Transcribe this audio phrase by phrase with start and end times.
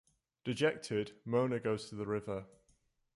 [0.43, 2.47] Dejected, Mona goes to the river.